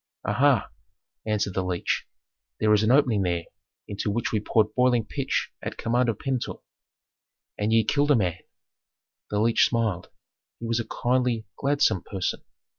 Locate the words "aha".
0.25-0.71